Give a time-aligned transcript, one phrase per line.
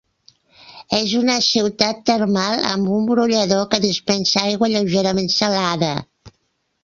[0.99, 5.93] És una ciutat termal, amb un brollador que dispensa aigua lleugerament salada.